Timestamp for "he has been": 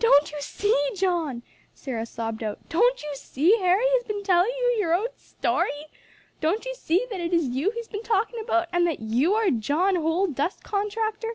7.70-8.02